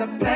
[0.00, 0.35] a plan.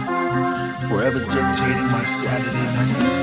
[0.91, 3.15] forever dictating my Saturday nights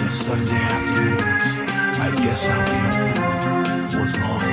[0.00, 1.46] and Sunday afternoons.
[2.06, 4.43] I guess I'll be a fool for long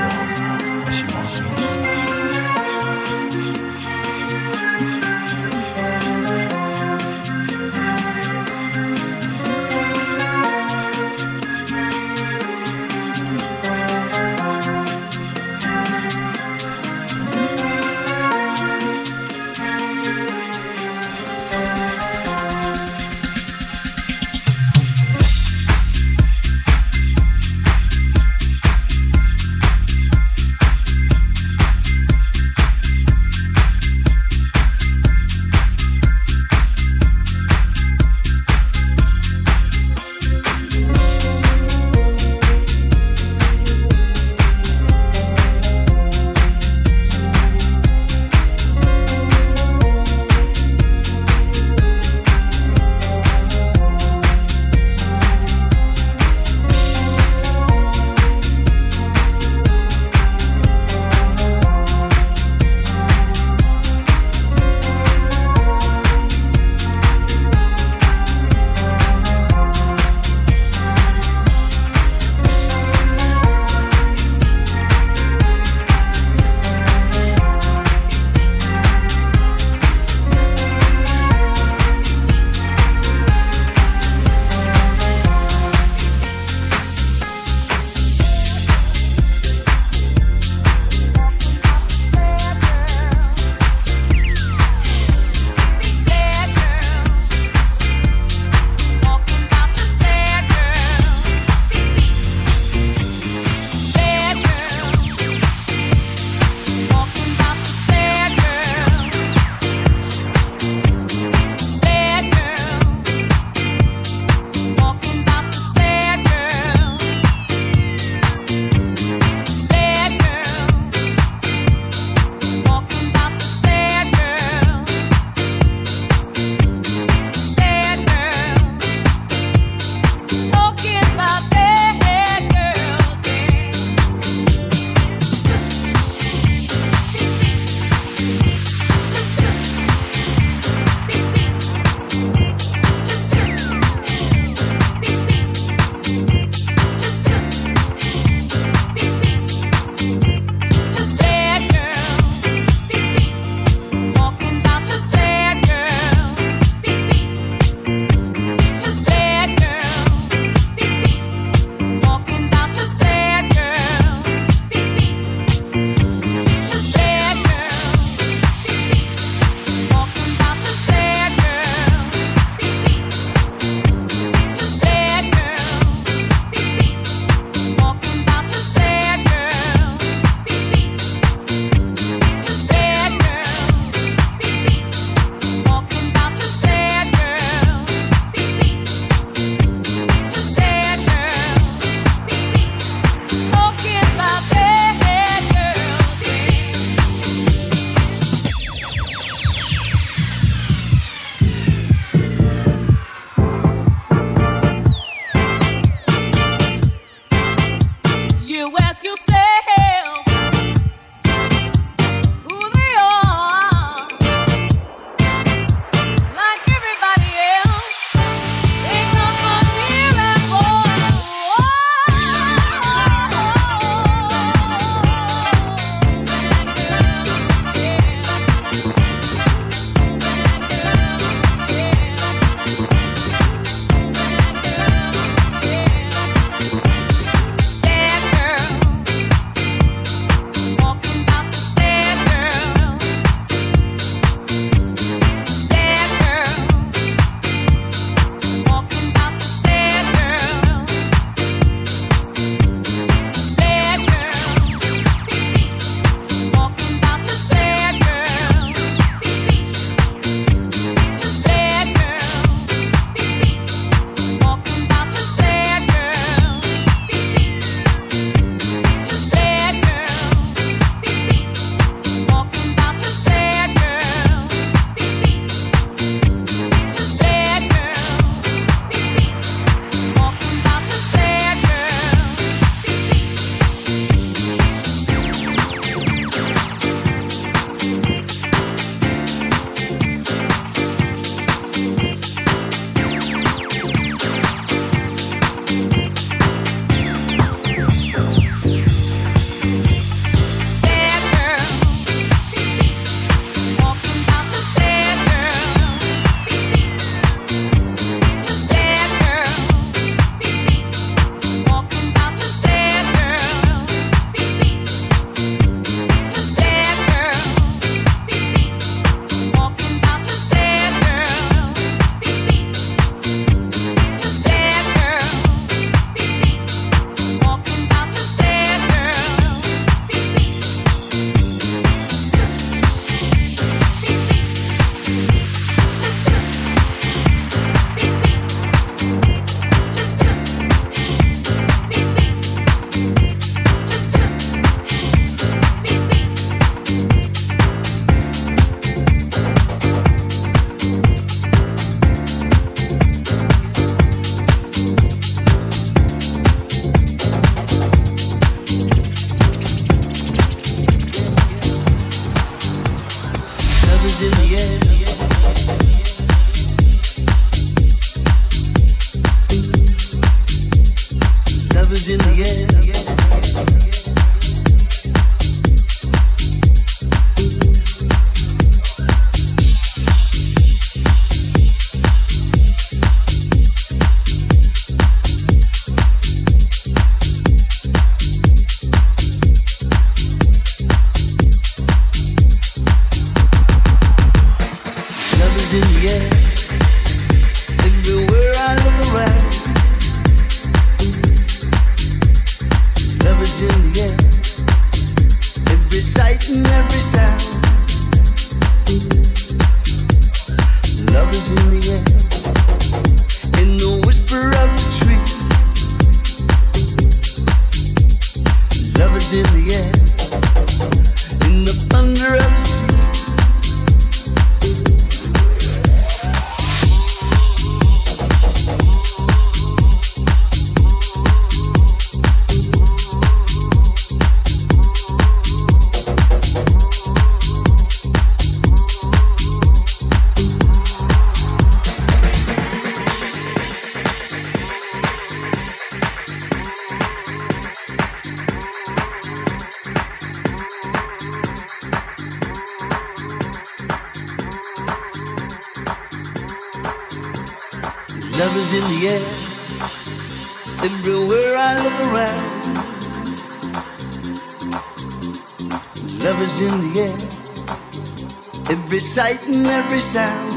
[469.12, 470.52] sight and every sound.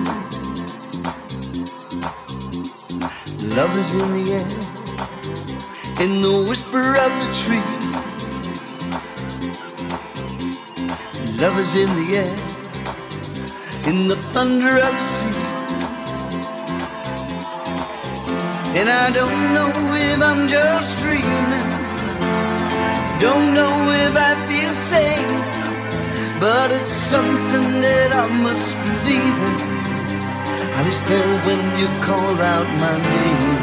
[3.57, 4.49] Love is in the air,
[6.05, 7.67] in the whisper of the tree.
[11.43, 12.35] Love is in the air,
[13.91, 15.34] in the thunder of the sea.
[18.77, 19.71] And I don't know
[20.11, 21.69] if I'm just dreaming,
[23.21, 25.35] don't know if I feel safe.
[26.41, 29.75] But it's something that I must believe in.
[30.75, 33.54] I was there when you called out my name.